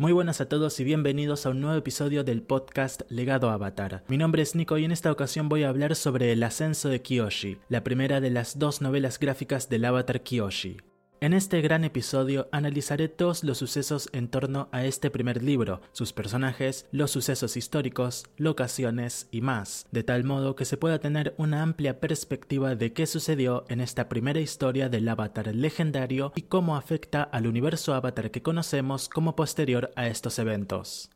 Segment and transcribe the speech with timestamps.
[0.00, 4.02] Muy buenas a todos y bienvenidos a un nuevo episodio del podcast Legado Avatar.
[4.08, 7.02] Mi nombre es Nico y en esta ocasión voy a hablar sobre el ascenso de
[7.02, 10.78] Kyoshi, la primera de las dos novelas gráficas del Avatar Kyoshi.
[11.22, 16.14] En este gran episodio analizaré todos los sucesos en torno a este primer libro, sus
[16.14, 21.60] personajes, los sucesos históricos, locaciones y más, de tal modo que se pueda tener una
[21.60, 27.22] amplia perspectiva de qué sucedió en esta primera historia del avatar legendario y cómo afecta
[27.22, 31.10] al universo avatar que conocemos como posterior a estos eventos.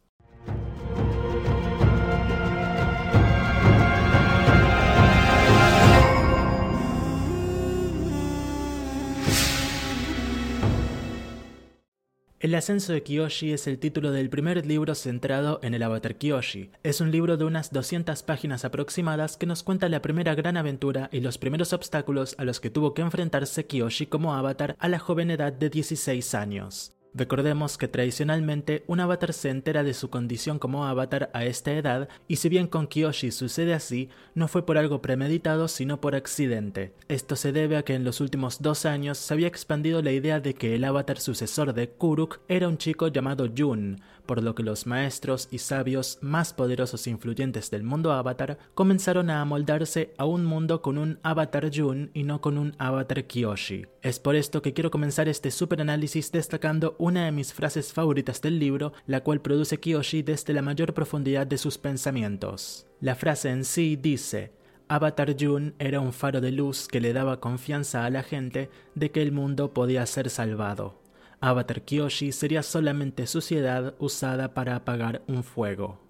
[12.44, 16.72] El ascenso de Kyoshi es el título del primer libro centrado en el avatar Kyoshi.
[16.82, 21.08] Es un libro de unas 200 páginas aproximadas que nos cuenta la primera gran aventura
[21.10, 24.98] y los primeros obstáculos a los que tuvo que enfrentarse Kyoshi como avatar a la
[24.98, 26.94] joven edad de 16 años.
[27.16, 32.08] Recordemos que tradicionalmente un avatar se entera de su condición como avatar a esta edad
[32.26, 36.92] y si bien con Kyoshi sucede así, no fue por algo premeditado sino por accidente.
[37.06, 40.40] Esto se debe a que en los últimos dos años se había expandido la idea
[40.40, 44.62] de que el avatar sucesor de Kuruk era un chico llamado Jun, por lo que
[44.62, 50.24] los maestros y sabios más poderosos e influyentes del mundo avatar comenzaron a amoldarse a
[50.24, 53.86] un mundo con un avatar Jun y no con un avatar Kyoshi.
[54.02, 58.40] Es por esto que quiero comenzar este super análisis destacando una de mis frases favoritas
[58.40, 62.86] del libro, la cual produce Kyoshi desde la mayor profundidad de sus pensamientos.
[63.00, 64.52] La frase en sí dice,
[64.88, 69.10] Avatar Jun era un faro de luz que le daba confianza a la gente de
[69.10, 71.03] que el mundo podía ser salvado.
[71.44, 76.00] Avatar Kyoshi sería solamente suciedad usada para apagar un fuego.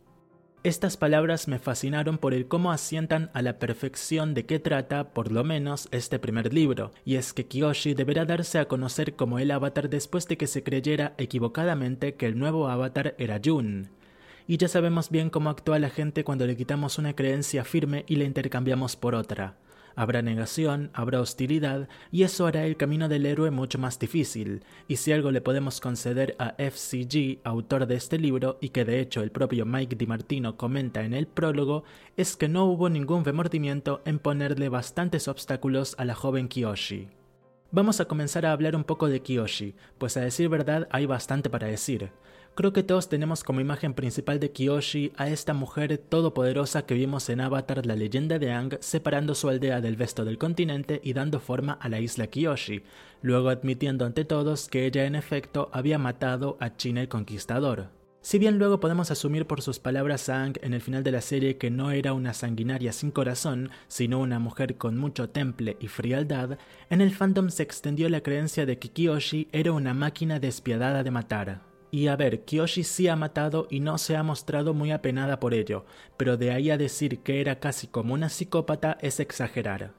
[0.62, 5.32] Estas palabras me fascinaron por el cómo asientan a la perfección de qué trata, por
[5.32, 9.50] lo menos, este primer libro, y es que Kyoshi deberá darse a conocer como el
[9.50, 13.90] avatar después de que se creyera equivocadamente que el nuevo avatar era Jun.
[14.46, 18.16] Y ya sabemos bien cómo actúa la gente cuando le quitamos una creencia firme y
[18.16, 19.56] la intercambiamos por otra.
[19.96, 24.64] Habrá negación, habrá hostilidad, y eso hará el camino del héroe mucho más difícil.
[24.88, 29.00] Y si algo le podemos conceder a FCG, autor de este libro, y que de
[29.00, 31.84] hecho el propio Mike DiMartino comenta en el prólogo,
[32.16, 37.08] es que no hubo ningún remordimiento en ponerle bastantes obstáculos a la joven Kiyoshi.
[37.70, 41.50] Vamos a comenzar a hablar un poco de Kiyoshi, pues a decir verdad hay bastante
[41.50, 42.10] para decir.
[42.56, 47.28] Creo que todos tenemos como imagen principal de Kiyoshi a esta mujer todopoderosa que vimos
[47.28, 51.40] en Avatar la leyenda de Aang separando su aldea del resto del continente y dando
[51.40, 52.84] forma a la isla Kiyoshi,
[53.22, 57.88] luego admitiendo ante todos que ella en efecto había matado a China el Conquistador.
[58.20, 61.22] Si bien luego podemos asumir por sus palabras a Aang en el final de la
[61.22, 65.88] serie que no era una sanguinaria sin corazón, sino una mujer con mucho temple y
[65.88, 66.56] frialdad,
[66.88, 71.10] en el fandom se extendió la creencia de que Kiyoshi era una máquina despiadada de
[71.10, 71.73] matar.
[71.94, 75.54] Y a ver, Kyoshi sí ha matado y no se ha mostrado muy apenada por
[75.54, 75.84] ello,
[76.16, 79.94] pero de ahí a decir que era casi como una psicópata es exagerar.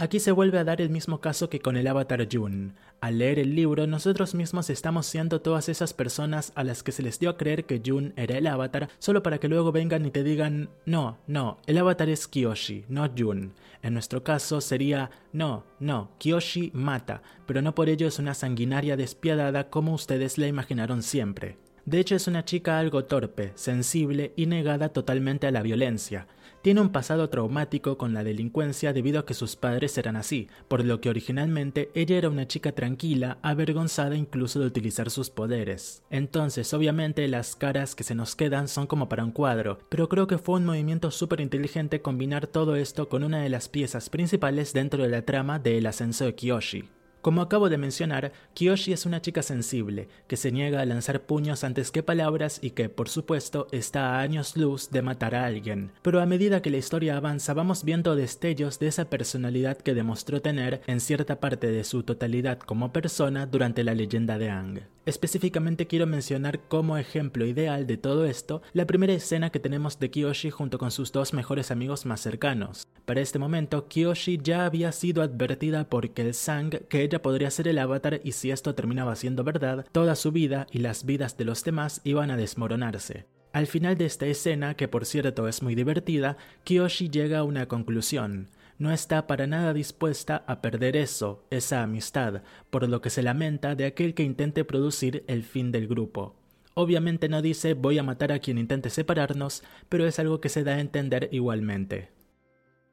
[0.00, 2.72] Aquí se vuelve a dar el mismo caso que con el avatar Jun.
[3.02, 7.02] Al leer el libro, nosotros mismos estamos siendo todas esas personas a las que se
[7.02, 10.10] les dio a creer que Jun era el avatar, solo para que luego vengan y
[10.10, 13.52] te digan, no, no, el avatar es Kyoshi, no Jun.
[13.82, 18.96] En nuestro caso sería, no, no, Kyoshi mata, pero no por ello es una sanguinaria
[18.96, 21.58] despiadada como ustedes la imaginaron siempre.
[21.84, 26.26] De hecho es una chica algo torpe, sensible y negada totalmente a la violencia.
[26.62, 30.84] Tiene un pasado traumático con la delincuencia debido a que sus padres eran así, por
[30.84, 36.02] lo que originalmente ella era una chica tranquila, avergonzada incluso de utilizar sus poderes.
[36.10, 40.26] Entonces, obviamente, las caras que se nos quedan son como para un cuadro, pero creo
[40.26, 44.74] que fue un movimiento súper inteligente combinar todo esto con una de las piezas principales
[44.74, 46.99] dentro de la trama de El ascenso de Kiyoshi.
[47.22, 51.64] Como acabo de mencionar, Kiyoshi es una chica sensible, que se niega a lanzar puños
[51.64, 55.92] antes que palabras y que, por supuesto, está a años luz de matar a alguien.
[56.00, 60.40] Pero a medida que la historia avanza vamos viendo destellos de esa personalidad que demostró
[60.40, 64.80] tener en cierta parte de su totalidad como persona durante la leyenda de Ang.
[65.06, 70.10] Específicamente quiero mencionar como ejemplo ideal de todo esto la primera escena que tenemos de
[70.10, 72.86] Kiyoshi junto con sus dos mejores amigos más cercanos.
[73.06, 78.20] Para este momento, Kiyoshi ya había sido advertida por Sang que podría ser el avatar
[78.22, 82.00] y si esto terminaba siendo verdad, toda su vida y las vidas de los demás
[82.04, 83.26] iban a desmoronarse.
[83.52, 87.66] Al final de esta escena, que por cierto es muy divertida, Kiyoshi llega a una
[87.66, 88.48] conclusión
[88.80, 93.74] no está para nada dispuesta a perder eso, esa amistad, por lo que se lamenta
[93.74, 96.34] de aquel que intente producir el fin del grupo.
[96.72, 100.64] Obviamente no dice voy a matar a quien intente separarnos, pero es algo que se
[100.64, 102.08] da a entender igualmente.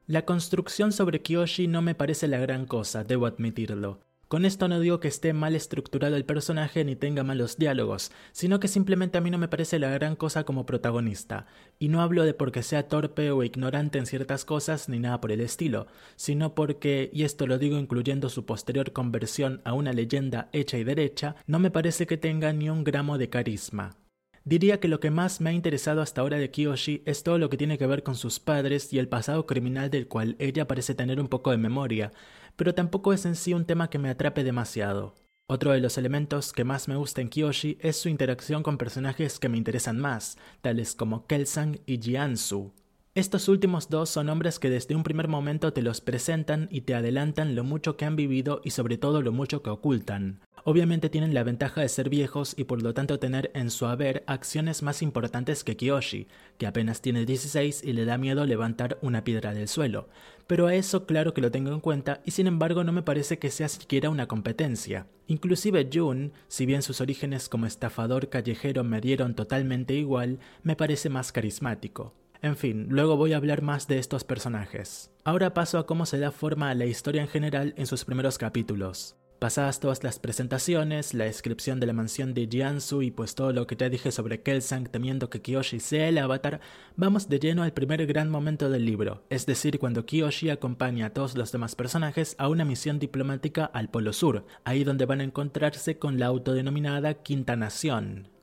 [0.06, 4.00] La construcción sobre Kyoshi no me parece la gran cosa, debo admitirlo.
[4.28, 8.60] Con esto no digo que esté mal estructurado el personaje ni tenga malos diálogos, sino
[8.60, 11.46] que simplemente a mí no me parece la gran cosa como protagonista.
[11.78, 15.32] Y no hablo de porque sea torpe o ignorante en ciertas cosas ni nada por
[15.32, 15.86] el estilo,
[16.16, 20.84] sino porque, y esto lo digo incluyendo su posterior conversión a una leyenda hecha y
[20.84, 23.96] derecha, no me parece que tenga ni un gramo de carisma.
[24.44, 27.50] Diría que lo que más me ha interesado hasta ahora de Kiyoshi es todo lo
[27.50, 30.94] que tiene que ver con sus padres y el pasado criminal del cual ella parece
[30.94, 32.12] tener un poco de memoria,
[32.58, 35.14] pero tampoco es en sí un tema que me atrape demasiado.
[35.48, 39.38] Otro de los elementos que más me gusta en Kiyoshi es su interacción con personajes
[39.38, 42.72] que me interesan más, tales como Kelsang y Jiansu.
[43.18, 46.94] Estos últimos dos son hombres que desde un primer momento te los presentan y te
[46.94, 50.38] adelantan lo mucho que han vivido y sobre todo lo mucho que ocultan.
[50.62, 54.22] Obviamente tienen la ventaja de ser viejos y por lo tanto tener en su haber
[54.28, 56.28] acciones más importantes que Kiyoshi,
[56.58, 60.08] que apenas tiene 16 y le da miedo levantar una piedra del suelo.
[60.46, 63.40] Pero a eso claro que lo tengo en cuenta y sin embargo no me parece
[63.40, 65.08] que sea siquiera una competencia.
[65.26, 71.08] Inclusive Jun, si bien sus orígenes como estafador callejero me dieron totalmente igual, me parece
[71.08, 72.14] más carismático.
[72.40, 75.10] En fin, luego voy a hablar más de estos personajes.
[75.24, 78.38] Ahora paso a cómo se da forma a la historia en general en sus primeros
[78.38, 79.16] capítulos.
[79.40, 83.68] Pasadas todas las presentaciones, la descripción de la mansión de Jiansu y pues todo lo
[83.68, 86.60] que te dije sobre Kelsang temiendo que Kiyoshi sea el avatar,
[86.96, 91.10] vamos de lleno al primer gran momento del libro, es decir, cuando Kiyoshi acompaña a
[91.10, 95.24] todos los demás personajes a una misión diplomática al Polo Sur, ahí donde van a
[95.24, 98.37] encontrarse con la autodenominada Quinta Nación.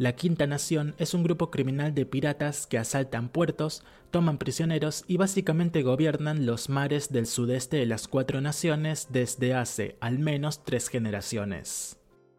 [0.00, 5.18] La Quinta Nación es un grupo criminal de piratas que asaltan puertos, toman prisioneros y
[5.18, 10.88] básicamente gobiernan los mares del sudeste de las cuatro naciones desde hace al menos tres
[10.88, 11.98] generaciones.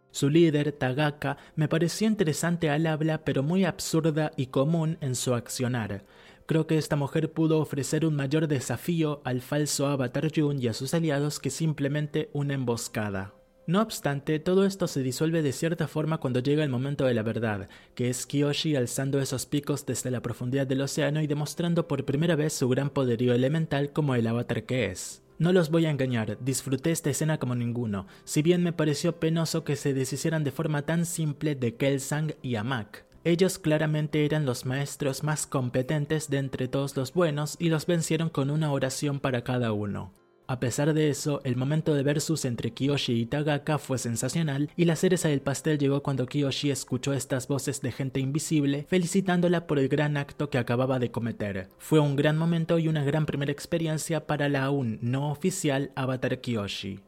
[0.10, 5.36] Su líder, Tagaka, me pareció interesante al habla pero muy absurda y común en su
[5.36, 6.04] accionar.
[6.48, 10.74] Creo que esta mujer pudo ofrecer un mayor desafío al falso Avatar Jun y a
[10.74, 13.36] sus aliados que simplemente una emboscada.
[13.68, 17.22] No obstante, todo esto se disuelve de cierta forma cuando llega el momento de la
[17.22, 22.04] verdad, que es Kiyoshi alzando esos picos desde la profundidad del océano y demostrando por
[22.04, 25.22] primera vez su gran poderío elemental como el avatar que es.
[25.38, 29.64] No los voy a engañar, disfruté esta escena como ninguno, si bien me pareció penoso
[29.64, 33.06] que se deshicieran de forma tan simple de Kelsang y Amak.
[33.24, 38.30] Ellos claramente eran los maestros más competentes de entre todos los buenos y los vencieron
[38.30, 40.14] con una oración para cada uno.
[40.51, 44.83] A pesar de eso, el momento de versus entre Kiyoshi y Tagaka fue sensacional y
[44.83, 49.80] la cereza del pastel llegó cuando Kiyoshi escuchó estas voces de gente invisible felicitándola por
[49.80, 51.69] el gran acto que acababa de cometer.
[51.77, 56.42] Fue un gran momento y una gran primera experiencia para la aún no oficial Avatar
[56.42, 57.00] Kiyoshi.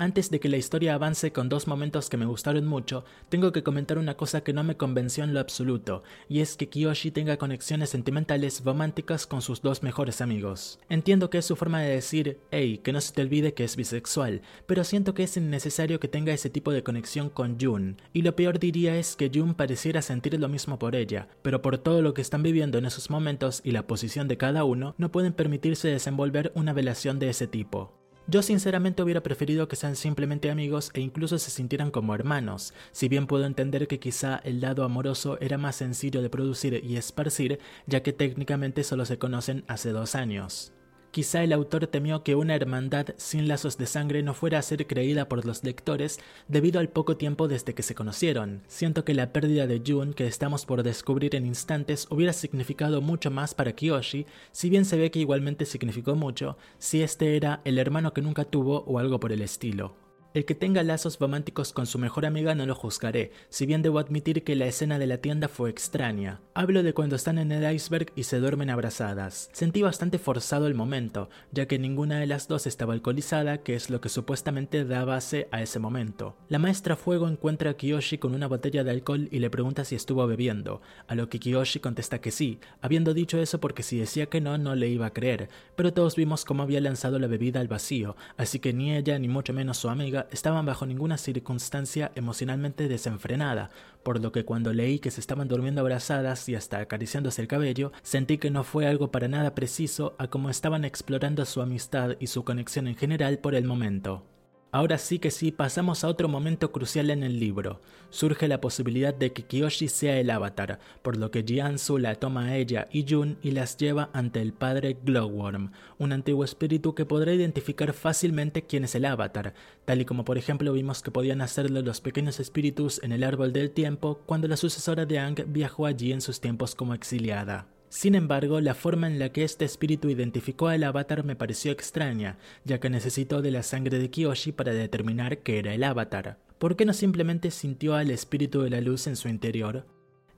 [0.00, 3.62] Antes de que la historia avance con dos momentos que me gustaron mucho, tengo que
[3.62, 7.36] comentar una cosa que no me convenció en lo absoluto, y es que Kiyoshi tenga
[7.36, 10.78] conexiones sentimentales románticas con sus dos mejores amigos.
[10.88, 13.76] Entiendo que es su forma de decir, hey, que no se te olvide que es
[13.76, 18.22] bisexual, pero siento que es innecesario que tenga ese tipo de conexión con Jun, y
[18.22, 22.00] lo peor diría es que Jun pareciera sentir lo mismo por ella, pero por todo
[22.00, 25.34] lo que están viviendo en esos momentos y la posición de cada uno, no pueden
[25.34, 27.99] permitirse desenvolver una relación de ese tipo.
[28.30, 33.08] Yo sinceramente hubiera preferido que sean simplemente amigos e incluso se sintieran como hermanos, si
[33.08, 37.58] bien puedo entender que quizá el lado amoroso era más sencillo de producir y esparcir,
[37.88, 40.72] ya que técnicamente solo se conocen hace dos años.
[41.10, 44.86] Quizá el autor temió que una hermandad sin lazos de sangre no fuera a ser
[44.86, 48.62] creída por los lectores debido al poco tiempo desde que se conocieron.
[48.68, 53.32] Siento que la pérdida de Jun que estamos por descubrir en instantes hubiera significado mucho
[53.32, 57.78] más para Kiyoshi, si bien se ve que igualmente significó mucho, si este era el
[57.78, 60.09] hermano que nunca tuvo o algo por el estilo.
[60.32, 63.98] El que tenga lazos románticos con su mejor amiga no lo juzgaré, si bien debo
[63.98, 66.40] admitir que la escena de la tienda fue extraña.
[66.54, 69.50] Hablo de cuando están en el iceberg y se duermen abrazadas.
[69.52, 73.90] Sentí bastante forzado el momento, ya que ninguna de las dos estaba alcoholizada, que es
[73.90, 76.36] lo que supuestamente da base a ese momento.
[76.48, 79.96] La maestra Fuego encuentra a Kiyoshi con una botella de alcohol y le pregunta si
[79.96, 84.26] estuvo bebiendo, a lo que Kiyoshi contesta que sí, habiendo dicho eso porque si decía
[84.26, 87.58] que no, no le iba a creer, pero todos vimos cómo había lanzado la bebida
[87.58, 92.12] al vacío, así que ni ella ni mucho menos su amiga estaban bajo ninguna circunstancia
[92.14, 93.70] emocionalmente desenfrenada,
[94.02, 97.92] por lo que cuando leí que se estaban durmiendo abrazadas y hasta acariciándose el cabello,
[98.02, 102.26] sentí que no fue algo para nada preciso a cómo estaban explorando su amistad y
[102.26, 104.24] su conexión en general por el momento.
[104.72, 107.80] Ahora sí que sí, pasamos a otro momento crucial en el libro.
[108.10, 112.46] Surge la posibilidad de que Kiyoshi sea el avatar, por lo que Jiansu la toma
[112.46, 117.04] a ella y Jun y las lleva ante el padre Glowworm, un antiguo espíritu que
[117.04, 121.40] podrá identificar fácilmente quién es el avatar, tal y como por ejemplo vimos que podían
[121.40, 125.86] hacerlo los pequeños espíritus en el árbol del tiempo cuando la sucesora de Ang viajó
[125.86, 127.66] allí en sus tiempos como exiliada.
[127.90, 132.38] Sin embargo, la forma en la que este espíritu identificó al avatar me pareció extraña,
[132.64, 136.38] ya que necesitó de la sangre de Kiyoshi para determinar que era el avatar.
[136.58, 139.86] ¿Por qué no simplemente sintió al espíritu de la luz en su interior?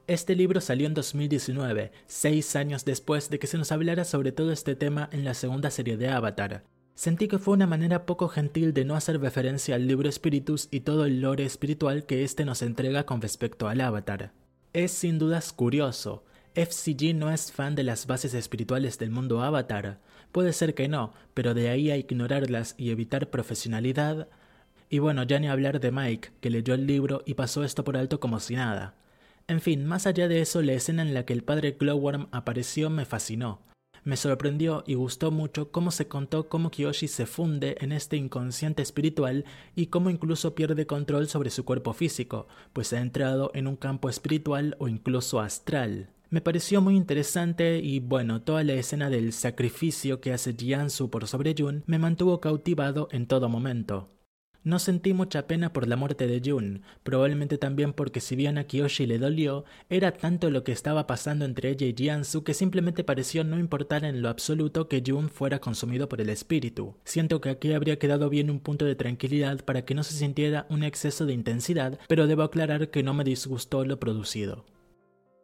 [0.06, 4.50] Este libro salió en 2019, seis años después de que se nos hablara sobre todo
[4.50, 6.64] este tema en la segunda serie de Avatar.
[6.94, 10.80] Sentí que fue una manera poco gentil de no hacer referencia al libro Spiritus y
[10.80, 14.32] todo el lore espiritual que éste nos entrega con respecto al Avatar.
[14.72, 16.24] Es sin dudas curioso.
[16.54, 20.00] FCG no es fan de las bases espirituales del mundo Avatar.
[20.32, 24.28] Puede ser que no, pero de ahí a ignorarlas y evitar profesionalidad.
[24.90, 27.96] Y bueno, ya ni hablar de Mike, que leyó el libro y pasó esto por
[27.96, 28.94] alto como si nada.
[29.48, 32.90] En fin, más allá de eso, la escena en la que el padre Glowworm apareció
[32.90, 33.62] me fascinó.
[34.04, 38.82] Me sorprendió y gustó mucho cómo se contó cómo Kiyoshi se funde en este inconsciente
[38.82, 43.76] espiritual y cómo incluso pierde control sobre su cuerpo físico, pues ha entrado en un
[43.76, 46.10] campo espiritual o incluso astral.
[46.32, 51.28] Me pareció muy interesante y bueno, toda la escena del sacrificio que hace Jiansu por
[51.28, 54.08] sobre Jun me mantuvo cautivado en todo momento.
[54.64, 58.64] No sentí mucha pena por la muerte de Jun, probablemente también porque si bien a
[58.64, 63.04] Kiyoshi le dolió, era tanto lo que estaba pasando entre ella y Jiansu que simplemente
[63.04, 66.94] pareció no importar en lo absoluto que Jun fuera consumido por el espíritu.
[67.04, 70.64] Siento que aquí habría quedado bien un punto de tranquilidad para que no se sintiera
[70.70, 74.64] un exceso de intensidad, pero debo aclarar que no me disgustó lo producido.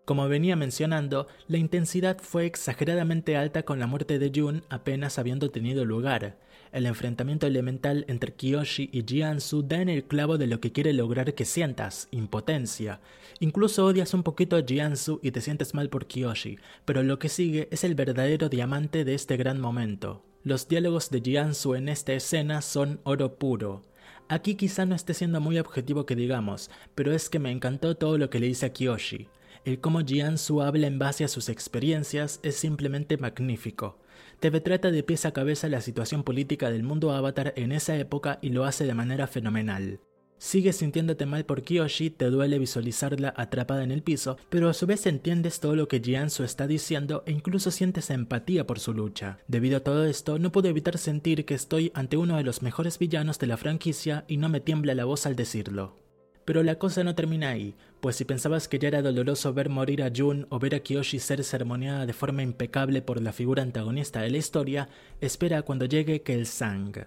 [0.08, 5.50] Como venía mencionando, la intensidad fue exageradamente alta con la muerte de Jun apenas habiendo
[5.50, 6.38] tenido lugar.
[6.72, 10.94] El enfrentamiento elemental entre Kiyoshi y Jiansu da en el clavo de lo que quiere
[10.94, 13.02] lograr que sientas, impotencia.
[13.38, 17.28] Incluso odias un poquito a Jiansu y te sientes mal por Kiyoshi, pero lo que
[17.28, 20.24] sigue es el verdadero diamante de este gran momento.
[20.42, 23.82] Los diálogos de Jiansu en esta escena son oro puro.
[24.30, 28.16] Aquí quizá no esté siendo muy objetivo que digamos, pero es que me encantó todo
[28.16, 29.28] lo que le dice a Kiyoshi.
[29.68, 33.98] El cómo Jiansu habla en base a sus experiencias es simplemente magnífico.
[34.40, 38.38] Te retrata de pies a cabeza la situación política del mundo avatar en esa época
[38.40, 40.00] y lo hace de manera fenomenal.
[40.38, 44.86] Sigues sintiéndote mal por Kiyoshi, te duele visualizarla atrapada en el piso, pero a su
[44.86, 49.36] vez entiendes todo lo que Jiansu está diciendo e incluso sientes empatía por su lucha.
[49.48, 52.98] Debido a todo esto, no puedo evitar sentir que estoy ante uno de los mejores
[52.98, 56.07] villanos de la franquicia y no me tiembla la voz al decirlo.
[56.48, 60.02] Pero la cosa no termina ahí, pues si pensabas que ya era doloroso ver morir
[60.02, 64.22] a Jun o ver a Kiyoshi ser ceremoniada de forma impecable por la figura antagonista
[64.22, 64.88] de la historia,
[65.20, 67.06] espera cuando llegue Kelsang.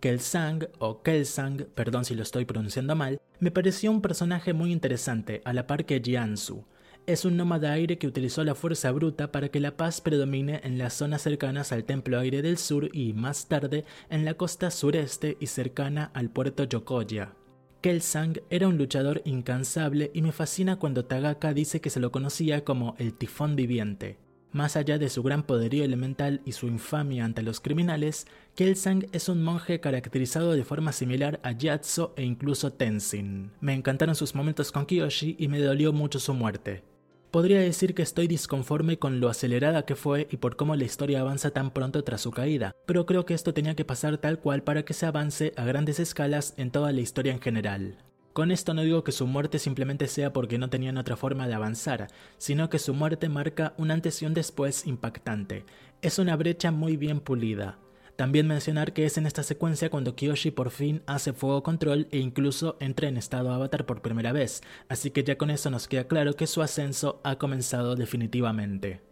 [0.00, 5.40] Kelsang, o Kelsang, perdón si lo estoy pronunciando mal, me pareció un personaje muy interesante,
[5.44, 6.64] a la par que Jiansu.
[7.06, 10.78] Es un nómada aire que utilizó la fuerza bruta para que la paz predomine en
[10.78, 15.36] las zonas cercanas al Templo Aire del Sur y, más tarde, en la costa sureste
[15.38, 17.36] y cercana al puerto Yokoya.
[17.82, 22.64] Kelsang era un luchador incansable y me fascina cuando Tagaka dice que se lo conocía
[22.64, 24.18] como el tifón viviente.
[24.52, 29.28] Más allá de su gran poderío elemental y su infamia ante los criminales, Kelsang es
[29.28, 33.50] un monje caracterizado de forma similar a Yatso e incluso Tenzin.
[33.60, 36.84] Me encantaron sus momentos con Kiyoshi y me dolió mucho su muerte.
[37.32, 41.22] Podría decir que estoy disconforme con lo acelerada que fue y por cómo la historia
[41.22, 44.62] avanza tan pronto tras su caída, pero creo que esto tenía que pasar tal cual
[44.62, 47.96] para que se avance a grandes escalas en toda la historia en general.
[48.34, 51.54] Con esto no digo que su muerte simplemente sea porque no tenían otra forma de
[51.54, 55.64] avanzar, sino que su muerte marca un antes y un después impactante.
[56.02, 57.78] Es una brecha muy bien pulida.
[58.16, 62.18] También mencionar que es en esta secuencia cuando Kiyoshi por fin hace fuego control e
[62.18, 66.04] incluso entra en estado avatar por primera vez, así que ya con eso nos queda
[66.04, 69.11] claro que su ascenso ha comenzado definitivamente.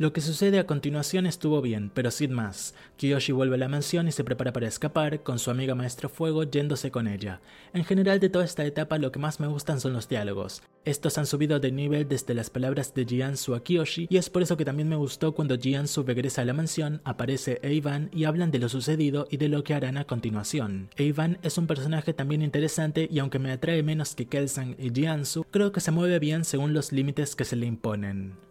[0.00, 2.74] Lo que sucede a continuación estuvo bien, pero sin más.
[2.96, 6.42] Kiyoshi vuelve a la mansión y se prepara para escapar, con su amiga Maestro Fuego
[6.42, 7.42] yéndose con ella.
[7.74, 10.62] En general de toda esta etapa lo que más me gustan son los diálogos.
[10.86, 14.40] Estos han subido de nivel desde las palabras de Jiansu a Kiyoshi y es por
[14.40, 18.50] eso que también me gustó cuando Jiansu regresa a la mansión, aparece Eivan y hablan
[18.50, 20.88] de lo sucedido y de lo que harán a continuación.
[20.96, 25.44] Eivan es un personaje también interesante y aunque me atrae menos que Kelsang y Jiansu,
[25.50, 28.48] creo que se mueve bien según los límites que se le imponen.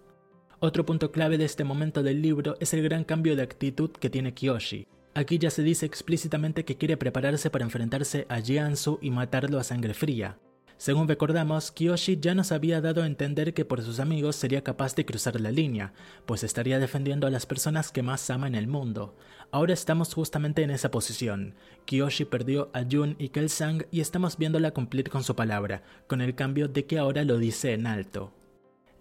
[0.61, 4.09] Otro punto clave de este momento del libro es el gran cambio de actitud que
[4.09, 4.87] tiene Kiyoshi.
[5.13, 9.63] Aquí ya se dice explícitamente que quiere prepararse para enfrentarse a Jiansu y matarlo a
[9.63, 10.37] sangre fría.
[10.75, 14.95] Según recordamos, Kiyoshi ya nos había dado a entender que por sus amigos sería capaz
[14.95, 15.93] de cruzar la línea,
[16.25, 19.15] pues estaría defendiendo a las personas que más ama en el mundo.
[19.51, 21.55] Ahora estamos justamente en esa posición.
[21.85, 26.35] Kiyoshi perdió a Jun y Kelsang y estamos viéndola cumplir con su palabra, con el
[26.35, 28.33] cambio de que ahora lo dice en alto.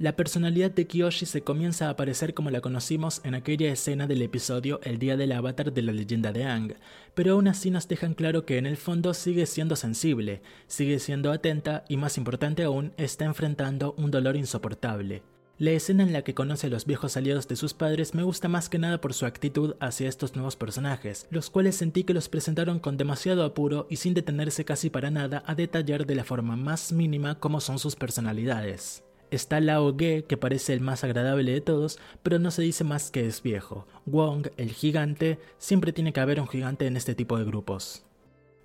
[0.00, 4.22] La personalidad de Kiyoshi se comienza a aparecer como la conocimos en aquella escena del
[4.22, 6.74] episodio El Día del Avatar de la leyenda de Ang,
[7.14, 11.32] pero aún así nos dejan claro que en el fondo sigue siendo sensible, sigue siendo
[11.32, 15.24] atenta y más importante aún, está enfrentando un dolor insoportable.
[15.58, 18.46] La escena en la que conoce a los viejos aliados de sus padres me gusta
[18.46, 22.28] más que nada por su actitud hacia estos nuevos personajes, los cuales sentí que los
[22.28, 26.54] presentaron con demasiado apuro y sin detenerse casi para nada a detallar de la forma
[26.54, 29.02] más mínima cómo son sus personalidades.
[29.30, 33.10] Está Lao Ge, que parece el más agradable de todos, pero no se dice más
[33.10, 33.86] que es viejo.
[34.06, 38.04] Wong, el gigante, siempre tiene que haber un gigante en este tipo de grupos.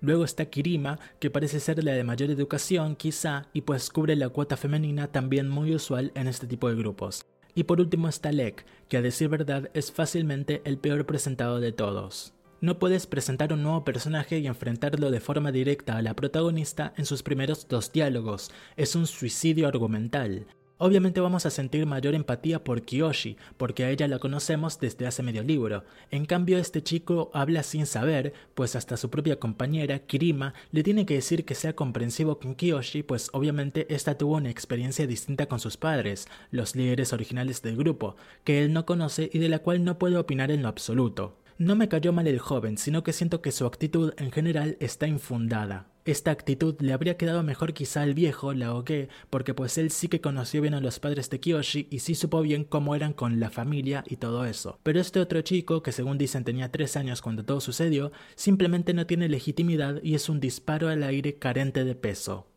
[0.00, 4.28] Luego está Kirima, que parece ser la de mayor educación, quizá, y pues cubre la
[4.28, 7.26] cuota femenina también muy usual en este tipo de grupos.
[7.54, 11.72] Y por último está Lek, que a decir verdad es fácilmente el peor presentado de
[11.72, 12.34] todos.
[12.60, 17.04] No puedes presentar un nuevo personaje y enfrentarlo de forma directa a la protagonista en
[17.04, 20.46] sus primeros dos diálogos, es un suicidio argumental.
[20.76, 25.22] Obviamente vamos a sentir mayor empatía por Kiyoshi, porque a ella la conocemos desde hace
[25.22, 25.84] medio libro.
[26.10, 31.06] En cambio, este chico habla sin saber, pues hasta su propia compañera, Kirima, le tiene
[31.06, 35.60] que decir que sea comprensivo con Kiyoshi, pues obviamente esta tuvo una experiencia distinta con
[35.60, 39.84] sus padres, los líderes originales del grupo, que él no conoce y de la cual
[39.84, 41.36] no puede opinar en lo absoluto.
[41.56, 45.06] No me cayó mal el joven, sino que siento que su actitud en general está
[45.06, 45.86] infundada.
[46.04, 50.20] Esta actitud le habría quedado mejor quizá al viejo, Laoke, porque pues él sí que
[50.20, 53.50] conoció bien a los padres de Kiyoshi y sí supo bien cómo eran con la
[53.50, 54.80] familia y todo eso.
[54.82, 59.06] Pero este otro chico, que según dicen tenía tres años cuando todo sucedió, simplemente no
[59.06, 62.48] tiene legitimidad y es un disparo al aire carente de peso.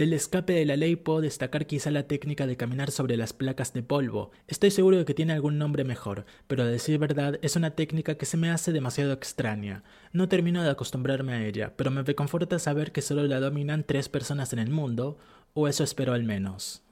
[0.00, 3.74] Del escape de la ley puedo destacar quizá la técnica de caminar sobre las placas
[3.74, 4.30] de polvo.
[4.48, 8.14] Estoy seguro de que tiene algún nombre mejor, pero a decir verdad es una técnica
[8.14, 9.84] que se me hace demasiado extraña.
[10.14, 14.08] No termino de acostumbrarme a ella, pero me reconforta saber que solo la dominan tres
[14.08, 15.18] personas en el mundo,
[15.52, 16.82] o eso espero al menos.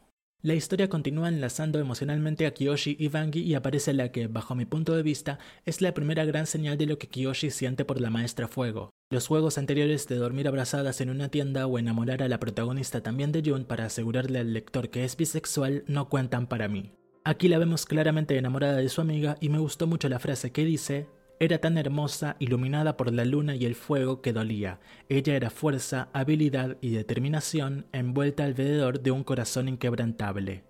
[0.42, 4.66] La historia continúa enlazando emocionalmente a Kiyoshi y Vangi y aparece la que, bajo mi
[4.66, 8.10] punto de vista, es la primera gran señal de lo que Kiyoshi siente por la
[8.10, 8.90] maestra Fuego.
[9.10, 13.32] Los juegos anteriores de dormir abrazadas en una tienda o enamorar a la protagonista también
[13.32, 16.92] de Jun para asegurarle al lector que es bisexual no cuentan para mí.
[17.24, 20.66] Aquí la vemos claramente enamorada de su amiga y me gustó mucho la frase que
[20.66, 21.08] dice
[21.40, 24.78] era tan hermosa, iluminada por la luna y el fuego que dolía.
[25.08, 30.64] Ella era fuerza, habilidad y determinación envuelta alrededor de un corazón inquebrantable.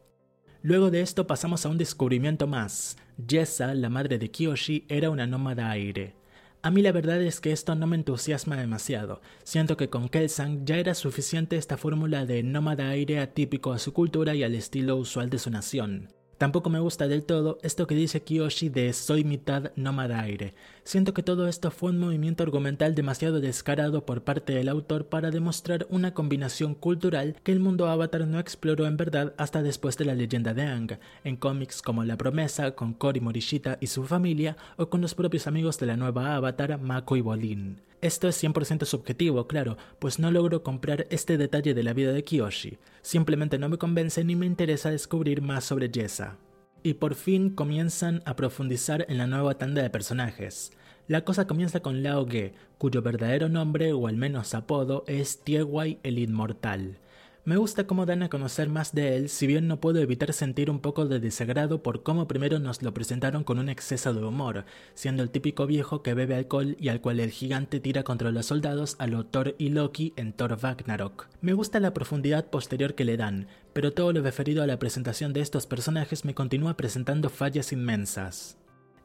[0.62, 2.98] Luego de esto pasamos a un descubrimiento más.
[3.26, 6.17] Jessa, la madre de Kiyoshi, era una nómada aire.
[6.60, 9.20] A mí la verdad es que esto no me entusiasma demasiado.
[9.44, 13.92] Siento que con Kelsang ya era suficiente esta fórmula de nómada aire atípico a su
[13.92, 16.08] cultura y al estilo usual de su nación.
[16.36, 20.54] Tampoco me gusta del todo esto que dice Kiyoshi de soy mitad nómada aire.
[20.88, 25.30] Siento que todo esto fue un movimiento argumental demasiado descarado por parte del autor para
[25.30, 30.06] demostrar una combinación cultural que el mundo Avatar no exploró en verdad hasta después de
[30.06, 34.56] la leyenda de Aang, en cómics como La Promesa, con Cory Morishita y su familia,
[34.78, 37.82] o con los propios amigos de la nueva Avatar, Mako y Bolin.
[38.00, 42.24] Esto es 100% subjetivo, claro, pues no logro comprar este detalle de la vida de
[42.24, 42.78] Kiyoshi.
[43.02, 46.38] Simplemente no me convence ni me interesa descubrir más sobre Jessa.
[46.82, 50.72] Y por fin comienzan a profundizar en la nueva tanda de personajes.
[51.08, 55.98] La cosa comienza con Lao Ge, cuyo verdadero nombre, o al menos apodo, es Tiewai
[56.02, 56.98] el Inmortal.
[57.46, 60.70] Me gusta cómo dan a conocer más de él, si bien no puedo evitar sentir
[60.70, 64.66] un poco de desagrado por cómo primero nos lo presentaron con un exceso de humor,
[64.92, 68.44] siendo el típico viejo que bebe alcohol y al cual el gigante tira contra los
[68.44, 71.28] soldados a lo Thor y Loki en Thor Ragnarok.
[71.40, 75.32] Me gusta la profundidad posterior que le dan, pero todo lo referido a la presentación
[75.32, 78.58] de estos personajes me continúa presentando fallas inmensas.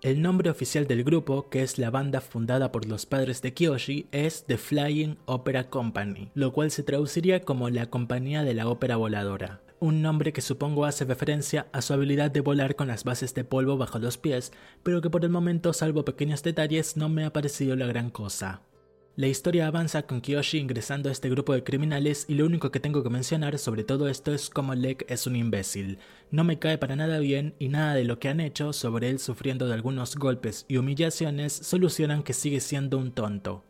[0.04, 4.08] El nombre oficial del grupo, que es la banda fundada por los padres de Kiyoshi,
[4.12, 8.98] es The Flying Opera Company, lo cual se traduciría como la compañía de la ópera
[8.98, 9.62] voladora.
[9.80, 13.46] Un nombre que supongo hace referencia a su habilidad de volar con las bases de
[13.46, 14.52] polvo bajo los pies,
[14.84, 18.62] pero que por el momento, salvo pequeños detalles, no me ha parecido la gran cosa.
[19.16, 22.80] La historia avanza con Kiyoshi ingresando a este grupo de criminales y lo único que
[22.80, 26.00] tengo que mencionar sobre todo esto es cómo Lek es un imbécil.
[26.32, 29.20] No me cae para nada bien y nada de lo que han hecho sobre él
[29.20, 33.64] sufriendo de algunos golpes y humillaciones solucionan que sigue siendo un tonto.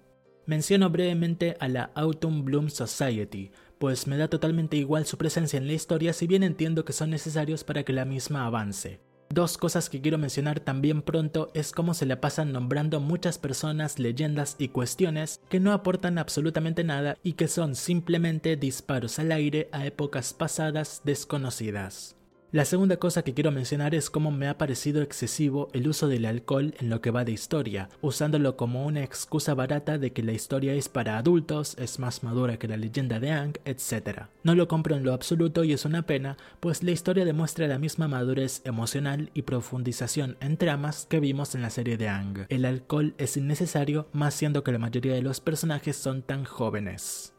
[0.45, 5.67] Menciono brevemente a la Autumn Bloom Society, pues me da totalmente igual su presencia en
[5.67, 9.01] la historia si bien entiendo que son necesarios para que la misma avance.
[9.33, 13.97] Dos cosas que quiero mencionar también pronto es cómo se le pasan nombrando muchas personas,
[13.97, 19.69] leyendas y cuestiones que no aportan absolutamente nada y que son simplemente disparos al aire
[19.71, 22.15] a épocas pasadas desconocidas.
[22.53, 26.23] La segunda cosa que quiero mencionar es cómo me ha parecido excesivo el uso del
[26.23, 30.33] alcohol en lo que va de historia, usándolo como una excusa barata de que la
[30.33, 34.25] historia es para adultos, es más madura que la leyenda de Ang, etc.
[34.43, 37.79] No lo compro en lo absoluto y es una pena, pues la historia demuestra la
[37.79, 42.45] misma madurez emocional y profundización en tramas que vimos en la serie de Ang.
[42.49, 47.32] El alcohol es innecesario, más siendo que la mayoría de los personajes son tan jóvenes.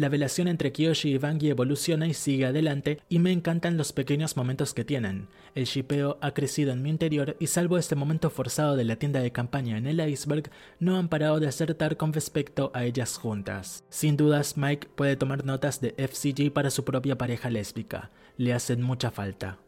[0.00, 4.34] La relación entre Kiyoshi y Bangi evoluciona y sigue adelante y me encantan los pequeños
[4.34, 5.28] momentos que tienen.
[5.54, 9.20] El shipeo ha crecido en mi interior y salvo este momento forzado de la tienda
[9.20, 13.84] de campaña en el iceberg, no han parado de acertar con respecto a ellas juntas.
[13.90, 18.10] Sin dudas, Mike puede tomar notas de FCG para su propia pareja lésbica.
[18.38, 19.58] Le hacen mucha falta.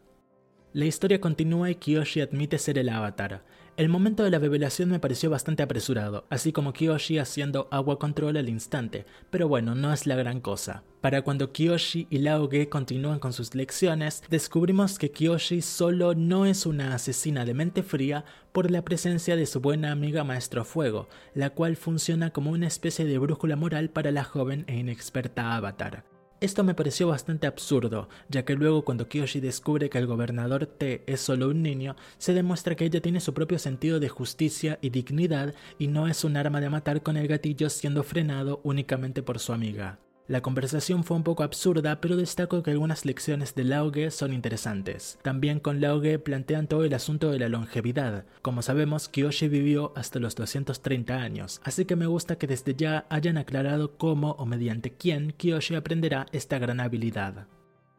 [0.73, 3.43] La historia continúa y Kiyoshi admite ser el avatar.
[3.75, 8.37] El momento de la revelación me pareció bastante apresurado, así como Kiyoshi haciendo agua control
[8.37, 10.83] al instante, pero bueno, no es la gran cosa.
[11.01, 16.67] Para cuando Kiyoshi y Laoge continúan con sus lecciones, descubrimos que Kiyoshi solo no es
[16.67, 21.49] una asesina de mente fría por la presencia de su buena amiga Maestro Fuego, la
[21.49, 26.12] cual funciona como una especie de brújula moral para la joven e inexperta avatar.
[26.43, 31.01] Esto me pareció bastante absurdo, ya que luego cuando Kiyoshi descubre que el gobernador T
[31.07, 34.89] es solo un niño, se demuestra que ella tiene su propio sentido de justicia y
[34.89, 39.39] dignidad y no es un arma de matar con el gatillo siendo frenado únicamente por
[39.39, 39.99] su amiga.
[40.25, 45.19] La conversación fue un poco absurda, pero destaco que algunas lecciones de Lauge son interesantes.
[45.21, 48.23] También con Lauge plantean todo el asunto de la longevidad.
[48.41, 53.05] Como sabemos, Kiyoshi vivió hasta los 230 años, así que me gusta que desde ya
[53.09, 57.47] hayan aclarado cómo o mediante quién Kiyoshi aprenderá esta gran habilidad.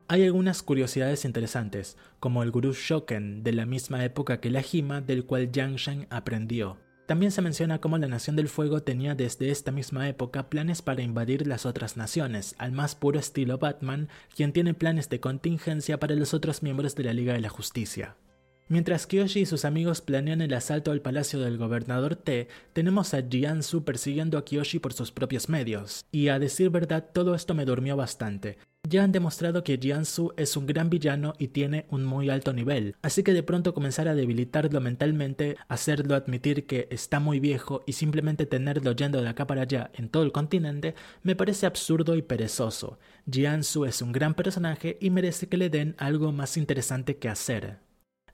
[0.08, 5.02] Hay algunas curiosidades interesantes, como el gurú Shoken de la misma época que la Hima
[5.02, 6.78] del cual Yangshan aprendió.
[7.06, 11.02] También se menciona cómo la Nación del Fuego tenía desde esta misma época planes para
[11.02, 16.14] invadir las otras naciones, al más puro estilo Batman, quien tiene planes de contingencia para
[16.14, 18.16] los otros miembros de la Liga de la Justicia.
[18.68, 23.22] Mientras Kyoshi y sus amigos planean el asalto al palacio del gobernador T, tenemos a
[23.22, 26.06] Jiansu persiguiendo a Kyoshi por sus propios medios.
[26.10, 28.56] Y a decir verdad, todo esto me durmió bastante.
[28.88, 32.96] Ya han demostrado que Jiansu es un gran villano y tiene un muy alto nivel,
[33.00, 37.92] así que de pronto comenzar a debilitarlo mentalmente, hacerlo admitir que está muy viejo y
[37.94, 42.20] simplemente tenerlo yendo de acá para allá en todo el continente, me parece absurdo y
[42.22, 42.98] perezoso.
[43.30, 47.78] Jiansu es un gran personaje y merece que le den algo más interesante que hacer.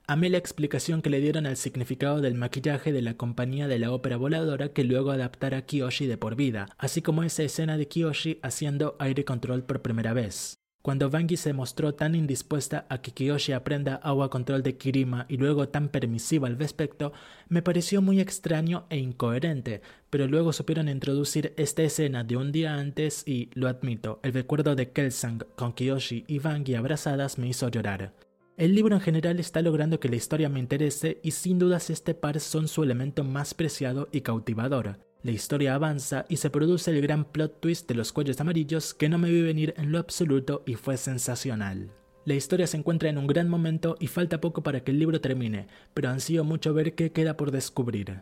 [0.07, 3.91] Amé la explicación que le dieron al significado del maquillaje de la compañía de la
[3.91, 8.39] ópera voladora que luego adaptara Kiyoshi de por vida, así como esa escena de Kiyoshi
[8.41, 10.57] haciendo aire control por primera vez.
[10.81, 15.37] Cuando Vangi se mostró tan indispuesta a que Kiyoshi aprenda agua control de Kirima y
[15.37, 17.13] luego tan permisiva al respecto,
[17.49, 22.73] me pareció muy extraño e incoherente, pero luego supieron introducir esta escena de un día
[22.73, 27.69] antes y, lo admito, el recuerdo de Kelsang con Kiyoshi y Vangi abrazadas me hizo
[27.69, 28.30] llorar.
[28.61, 32.13] El libro en general está logrando que la historia me interese y sin dudas este
[32.13, 34.99] par son su elemento más preciado y cautivador.
[35.23, 39.09] La historia avanza y se produce el gran plot twist de los cuellos amarillos que
[39.09, 41.89] no me vi venir en lo absoluto y fue sensacional.
[42.23, 45.19] La historia se encuentra en un gran momento y falta poco para que el libro
[45.21, 48.21] termine, pero ansío mucho ver qué queda por descubrir.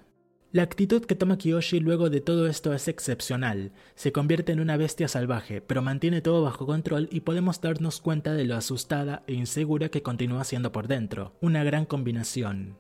[0.52, 3.72] La actitud que toma Kiyoshi luego de todo esto es excepcional.
[3.94, 8.34] Se convierte en una bestia salvaje, pero mantiene todo bajo control y podemos darnos cuenta
[8.34, 11.34] de lo asustada e insegura que continúa siendo por dentro.
[11.40, 12.78] Una gran combinación.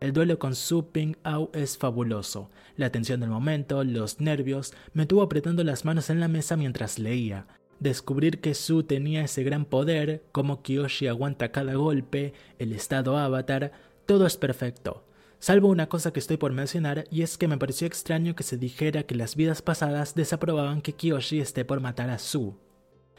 [0.00, 2.50] El duelo con Su Ping Ao es fabuloso.
[2.76, 6.98] La tensión del momento, los nervios, me tuvo apretando las manos en la mesa mientras
[6.98, 7.48] leía.
[7.80, 13.72] Descubrir que Su tenía ese gran poder, cómo Kiyoshi aguanta cada golpe, el estado avatar,
[14.06, 15.04] todo es perfecto.
[15.40, 18.56] Salvo una cosa que estoy por mencionar, y es que me pareció extraño que se
[18.56, 22.56] dijera que las vidas pasadas desaprobaban que Kiyoshi esté por matar a Su.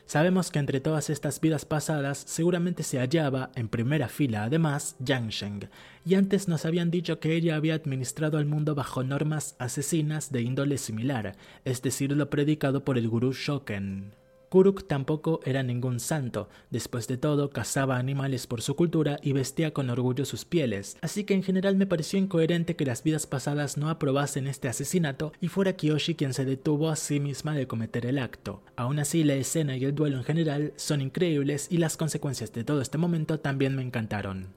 [0.05, 5.29] Sabemos que entre todas estas vidas pasadas seguramente se hallaba, en primera fila además, Yang
[5.29, 5.69] Sheng,
[6.03, 10.41] y antes nos habían dicho que ella había administrado al mundo bajo normas asesinas de
[10.41, 14.18] índole similar, es decir, lo predicado por el gurú Shoken.
[14.49, 19.73] Kuruk tampoco era ningún santo, después de todo cazaba animales por su cultura y vestía
[19.73, 23.77] con orgullo sus pieles, así que en general me pareció incoherente que las vidas pasadas
[23.77, 28.05] no aprobasen este asesinato y fuera Kiyoshi quien se detuvo a sí misma de cometer
[28.05, 28.63] el acto.
[28.75, 32.63] Aún así la escena y el duelo en general son increíbles y las consecuencias de
[32.63, 34.47] todo este momento también me encantaron.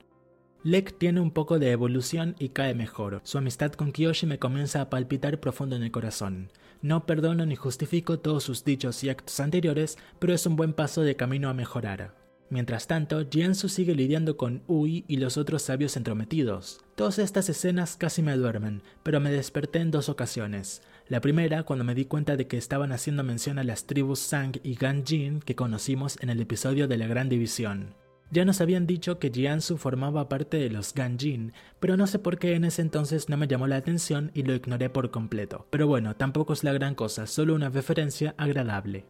[0.64, 3.20] Lek tiene un poco de evolución y cae mejor.
[3.24, 6.52] Su amistad con Kiyoshi me comienza a palpitar profundo en el corazón.
[6.82, 11.02] No perdono ni justifico todos sus dichos y actos anteriores, pero es un buen paso
[11.02, 12.14] de camino a mejorar.
[12.48, 16.80] Mientras tanto, Jiansu sigue lidiando con Ui y los otros sabios entrometidos.
[16.94, 20.82] Todas estas escenas casi me duermen, pero me desperté en dos ocasiones.
[21.08, 24.60] La primera, cuando me di cuenta de que estaban haciendo mención a las tribus Sang
[24.62, 27.94] y Ganjin que conocimos en el episodio de la Gran División.
[28.32, 32.38] Ya nos habían dicho que Jiansu formaba parte de los Ganjin, pero no sé por
[32.38, 35.66] qué en ese entonces no me llamó la atención y lo ignoré por completo.
[35.68, 39.04] Pero bueno, tampoco es la gran cosa, solo una referencia agradable.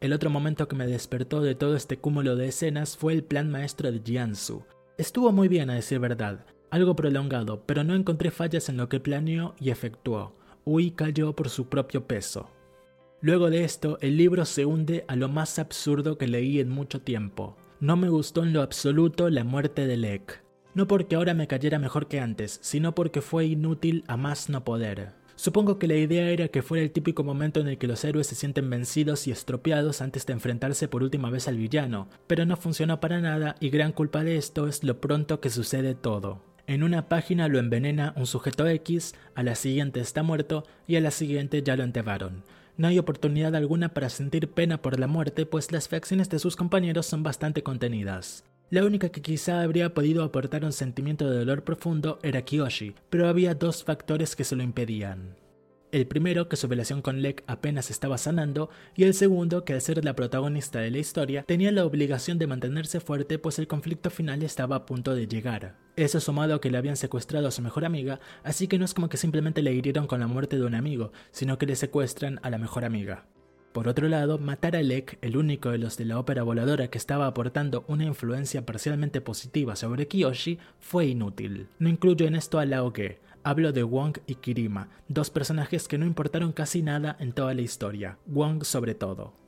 [0.00, 3.50] El otro momento que me despertó de todo este cúmulo de escenas fue el plan
[3.50, 4.64] maestro de Jiansu.
[4.96, 8.98] Estuvo muy bien a decir verdad, algo prolongado, pero no encontré fallas en lo que
[8.98, 10.34] planeó y efectuó.
[10.64, 12.48] Ui cayó por su propio peso.
[13.20, 17.02] Luego de esto, el libro se hunde a lo más absurdo que leí en mucho
[17.02, 17.58] tiempo.
[17.84, 20.42] No me gustó en lo absoluto la muerte de Lek.
[20.72, 24.64] No porque ahora me cayera mejor que antes, sino porque fue inútil a más no
[24.64, 25.12] poder.
[25.36, 28.26] Supongo que la idea era que fuera el típico momento en el que los héroes
[28.26, 32.56] se sienten vencidos y estropeados antes de enfrentarse por última vez al villano, pero no
[32.56, 36.40] funcionó para nada y gran culpa de esto es lo pronto que sucede todo.
[36.66, 41.02] En una página lo envenena un sujeto X, a la siguiente está muerto y a
[41.02, 42.44] la siguiente ya lo enterraron.
[42.76, 46.56] No hay oportunidad alguna para sentir pena por la muerte, pues las facciones de sus
[46.56, 48.44] compañeros son bastante contenidas.
[48.70, 53.28] La única que quizá habría podido aportar un sentimiento de dolor profundo era Kiyoshi, pero
[53.28, 55.36] había dos factores que se lo impedían.
[55.94, 59.80] El primero, que su relación con Lek apenas estaba sanando, y el segundo, que al
[59.80, 64.10] ser la protagonista de la historia, tenía la obligación de mantenerse fuerte pues el conflicto
[64.10, 65.76] final estaba a punto de llegar.
[65.94, 69.08] Eso sumado que le habían secuestrado a su mejor amiga, así que no es como
[69.08, 72.50] que simplemente le hirieron con la muerte de un amigo, sino que le secuestran a
[72.50, 73.26] la mejor amiga.
[73.70, 76.98] Por otro lado, matar a Lek, el único de los de la ópera voladora que
[76.98, 81.68] estaba aportando una influencia parcialmente positiva sobre Kiyoshi, fue inútil.
[81.78, 86.06] No incluyo en esto a Laoge, hablo de Wong y Kirima, dos personajes que no
[86.06, 89.43] importaron casi nada en toda la historia, Wong sobre todo.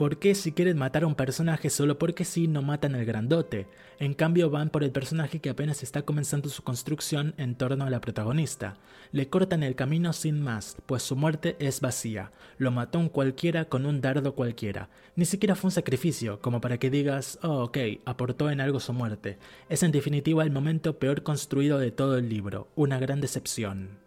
[0.00, 3.66] ¿Por qué si quieren matar a un personaje solo porque sí no matan al grandote?
[3.98, 7.90] En cambio van por el personaje que apenas está comenzando su construcción en torno a
[7.90, 8.78] la protagonista.
[9.12, 12.32] Le cortan el camino sin más, pues su muerte es vacía.
[12.56, 14.88] Lo mató un cualquiera con un dardo cualquiera.
[15.16, 18.94] Ni siquiera fue un sacrificio, como para que digas, oh ok, aportó en algo su
[18.94, 19.36] muerte.
[19.68, 23.98] Es en definitiva el momento peor construido de todo el libro, una gran decepción.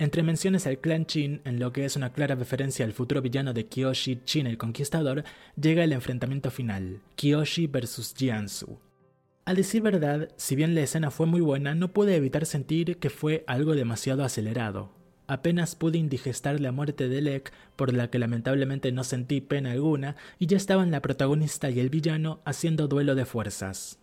[0.00, 3.52] Entre menciones al clan Qin, en lo que es una clara referencia al futuro villano
[3.52, 5.24] de Kyoshi Qin el Conquistador,
[5.60, 8.78] llega el enfrentamiento final, Kyoshi vs Jiansu.
[9.44, 13.10] A decir verdad, si bien la escena fue muy buena, no pude evitar sentir que
[13.10, 14.90] fue algo demasiado acelerado.
[15.26, 20.16] Apenas pude indigestar la muerte de Lek, por la que lamentablemente no sentí pena alguna,
[20.38, 23.98] y ya estaban la protagonista y el villano haciendo duelo de fuerzas.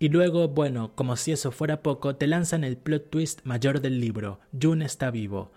[0.00, 4.00] Y luego, bueno, como si eso fuera poco, te lanzan el plot twist mayor del
[4.00, 5.50] libro, June está vivo,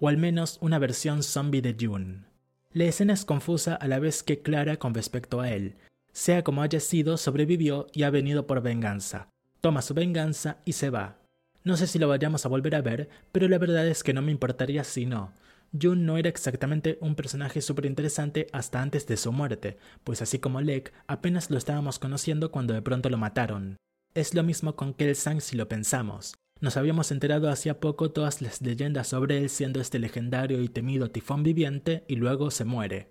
[0.00, 2.24] o al menos una versión zombie de June.
[2.72, 5.76] La escena es confusa a la vez que clara con respecto a él.
[6.12, 9.28] Sea como haya sido, sobrevivió y ha venido por venganza.
[9.60, 11.18] Toma su venganza y se va.
[11.62, 14.22] No sé si lo vayamos a volver a ver, pero la verdad es que no
[14.22, 15.32] me importaría si no.
[15.80, 20.38] June no era exactamente un personaje súper interesante hasta antes de su muerte, pues así
[20.38, 23.76] como Lek, apenas lo estábamos conociendo cuando de pronto lo mataron.
[24.14, 26.36] Es lo mismo con Kelsang si lo pensamos.
[26.60, 31.10] Nos habíamos enterado hacía poco todas las leyendas sobre él siendo este legendario y temido
[31.10, 33.10] tifón viviente y luego se muere.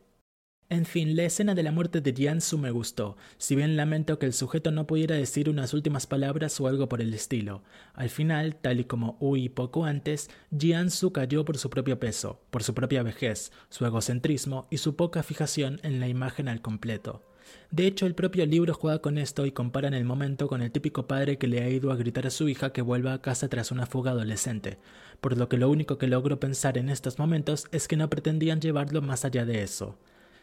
[0.69, 4.25] En fin, la escena de la muerte de Jiansu me gustó, si bien lamento que
[4.25, 7.63] el sujeto no pudiera decir unas últimas palabras o algo por el estilo.
[7.93, 12.63] Al final, tal y como huí poco antes, Jiansu cayó por su propio peso, por
[12.63, 17.25] su propia vejez, su egocentrismo y su poca fijación en la imagen al completo.
[17.71, 20.71] De hecho, el propio libro juega con esto y compara en el momento con el
[20.71, 23.49] típico padre que le ha ido a gritar a su hija que vuelva a casa
[23.49, 24.77] tras una fuga adolescente,
[25.21, 28.61] por lo que lo único que logro pensar en estos momentos es que no pretendían
[28.61, 29.97] llevarlo más allá de eso.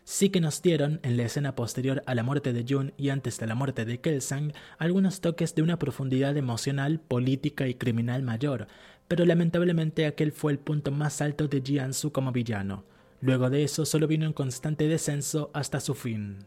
[0.04, 3.38] Sí que nos dieron, en la escena posterior a la muerte de Jun y antes
[3.38, 8.66] de la muerte de Kelsang, algunos toques de una profundidad emocional, política y criminal mayor,
[9.06, 12.84] pero lamentablemente aquel fue el punto más alto de Jiansu como villano.
[13.20, 16.46] Luego de eso solo vino en constante descenso hasta su fin.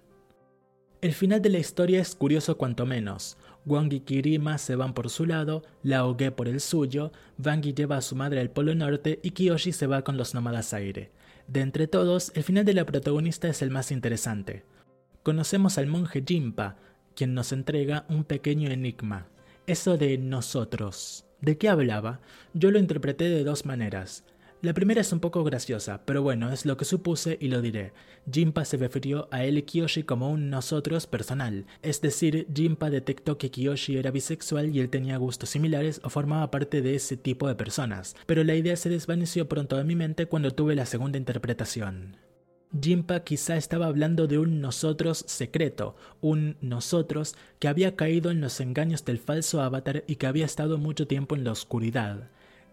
[1.03, 3.35] El final de la historia es curioso cuanto menos.
[3.65, 7.97] Wang y Kirima se van por su lado, Lao Ge por el suyo, Vangi lleva
[7.97, 11.11] a su madre al Polo Norte y Kiyoshi se va con los nómadas aire.
[11.49, 14.63] De entre todos, el final de la protagonista es el más interesante.
[15.23, 16.77] Conocemos al monje Jimpa,
[17.17, 19.27] quien nos entrega un pequeño enigma.
[19.67, 21.25] Eso de nosotros.
[21.41, 22.21] ¿De qué hablaba?
[22.53, 24.23] Yo lo interpreté de dos maneras.
[24.63, 27.91] La primera es un poco graciosa, pero bueno, es lo que supuse y lo diré.
[28.31, 33.37] Jinpa se refirió a él y Kiyoshi como un nosotros personal, es decir, Jinpa detectó
[33.37, 37.49] que Kiyoshi era bisexual y él tenía gustos similares o formaba parte de ese tipo
[37.49, 41.17] de personas, pero la idea se desvaneció pronto de mi mente cuando tuve la segunda
[41.17, 42.15] interpretación.
[42.81, 48.61] Jinpa quizá estaba hablando de un nosotros secreto, un nosotros que había caído en los
[48.61, 52.29] engaños del falso avatar y que había estado mucho tiempo en la oscuridad.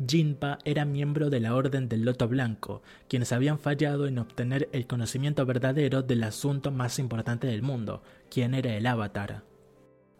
[0.06, 4.86] Jinpa era miembro de la Orden del Loto Blanco, quienes habían fallado en obtener el
[4.86, 9.42] conocimiento verdadero del asunto más importante del mundo, quien era el Avatar.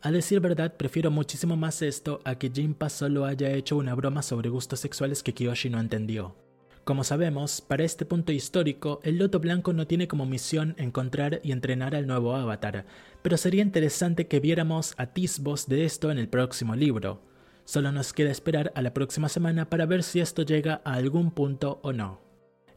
[0.03, 4.23] A decir verdad, prefiero muchísimo más esto a que Jinpa solo haya hecho una broma
[4.23, 6.37] sobre gustos sexuales que Kiyoshi no entendió.
[6.85, 11.53] Como sabemos, para este punto histórico, el Loto Blanco no tiene como misión encontrar y
[11.53, 12.85] entrenar al nuevo avatar,
[13.23, 17.30] pero sería interesante que viéramos atisbos de esto en el próximo libro.
[17.70, 21.30] Solo nos queda esperar a la próxima semana para ver si esto llega a algún
[21.30, 22.20] punto o no.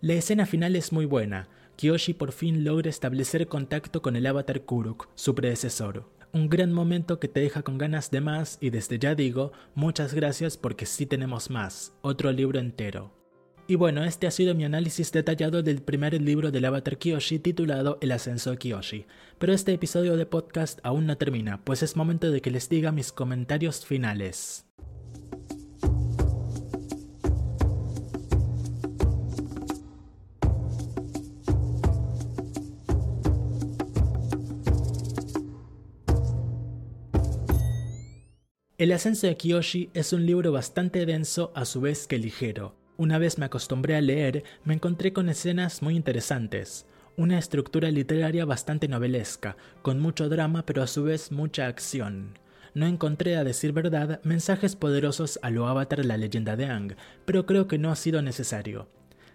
[0.01, 1.49] La escena final es muy buena.
[1.77, 6.07] Kyoshi por fin logra establecer contacto con el avatar Kuruk, su predecesor.
[6.31, 10.13] Un gran momento que te deja con ganas de más y desde ya digo, muchas
[10.13, 13.17] gracias porque sí tenemos más, otro libro entero.
[13.65, 17.97] Y bueno, este ha sido mi análisis detallado del primer libro del Avatar Kyoshi titulado
[17.99, 19.07] El ascenso de Kyoshi.
[19.39, 22.91] Pero este episodio de podcast aún no termina, pues es momento de que les diga
[22.91, 24.67] mis comentarios finales.
[38.83, 42.75] El ascenso de Kyoshi es un libro bastante denso a su vez que ligero.
[42.97, 48.43] Una vez me acostumbré a leer, me encontré con escenas muy interesantes, una estructura literaria
[48.43, 52.37] bastante novelesca, con mucho drama pero a su vez mucha acción.
[52.73, 57.45] No encontré, a decir verdad, mensajes poderosos a lo avatar la leyenda de Ang, pero
[57.45, 58.89] creo que no ha sido necesario.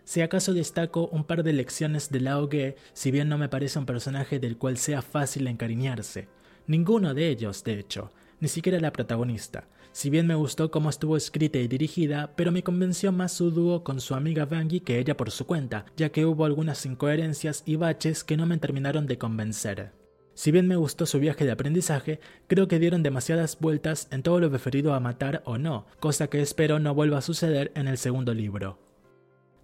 [0.04, 3.78] Si acaso destaco un par de lecciones de Lao Ge, si bien no me parece
[3.78, 6.28] un personaje del cual sea fácil encariñarse.
[6.66, 9.68] Ninguno de ellos, de hecho, ni siquiera la protagonista.
[9.92, 13.82] Si bien me gustó cómo estuvo escrita y dirigida, pero me convenció más su dúo
[13.82, 17.76] con su amiga Vangie que ella por su cuenta, ya que hubo algunas incoherencias y
[17.76, 19.92] baches que no me terminaron de convencer.
[20.34, 24.38] Si bien me gustó su viaje de aprendizaje, creo que dieron demasiadas vueltas en todo
[24.38, 27.98] lo referido a matar o no, cosa que espero no vuelva a suceder en el
[27.98, 28.78] segundo libro.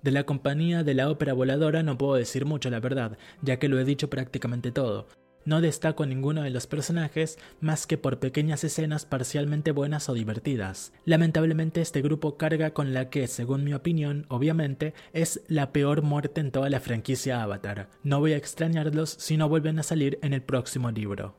[0.03, 3.69] De la compañía de la ópera voladora no puedo decir mucho, la verdad, ya que
[3.69, 5.07] lo he dicho prácticamente todo.
[5.45, 10.93] No destaco ninguno de los personajes más que por pequeñas escenas parcialmente buenas o divertidas.
[11.05, 16.41] Lamentablemente este grupo carga con la que, según mi opinión, obviamente, es la peor muerte
[16.41, 17.91] en toda la franquicia Avatar.
[18.03, 21.37] No voy a extrañarlos si no vuelven a salir en el próximo libro.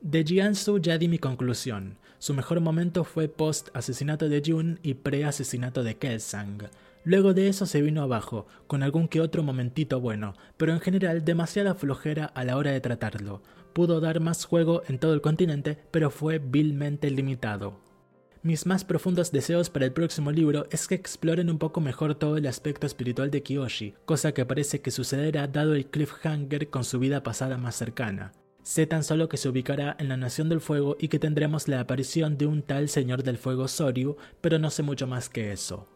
[0.00, 1.98] De Jiansu ya di mi conclusión.
[2.18, 6.70] Su mejor momento fue post asesinato de Jun y pre asesinato de Kelsang.
[7.04, 11.24] Luego de eso se vino abajo, con algún que otro momentito bueno, pero en general
[11.24, 13.42] demasiada flojera a la hora de tratarlo.
[13.72, 17.80] Pudo dar más juego en todo el continente, pero fue vilmente limitado.
[18.42, 22.38] Mis más profundos deseos para el próximo libro es que exploren un poco mejor todo
[22.38, 26.98] el aspecto espiritual de Kiyoshi, cosa que parece que sucederá dado el cliffhanger con su
[26.98, 28.32] vida pasada más cercana.
[28.62, 31.80] Sé tan solo que se ubicará en la Nación del Fuego y que tendremos la
[31.80, 35.86] aparición de un tal Señor del Fuego Soryu, pero no sé mucho más que eso.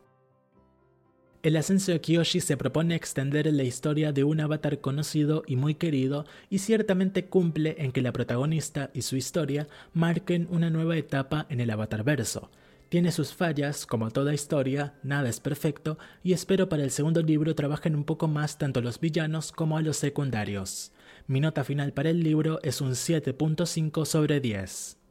[1.44, 5.74] El ascenso de Kyoshi se propone extender la historia de un avatar conocido y muy
[5.74, 11.44] querido y ciertamente cumple en que la protagonista y su historia marquen una nueva etapa
[11.50, 12.50] en el avatar verso.
[12.88, 17.54] Tiene sus fallas, como toda historia, nada es perfecto, y espero para el segundo libro
[17.54, 20.92] trabajen un poco más tanto los villanos como a los secundarios.
[21.26, 25.03] Mi nota final para el libro es un 7.5 sobre 10.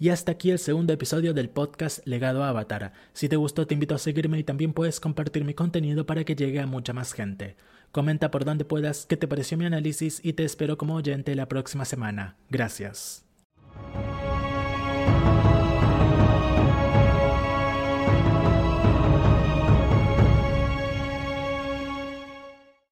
[0.00, 2.92] Y hasta aquí el segundo episodio del podcast Legado Avatar.
[3.12, 6.36] Si te gustó te invito a seguirme y también puedes compartir mi contenido para que
[6.36, 7.56] llegue a mucha más gente.
[7.90, 11.48] Comenta por donde puedas qué te pareció mi análisis y te espero como oyente la
[11.48, 12.36] próxima semana.
[12.48, 13.24] Gracias.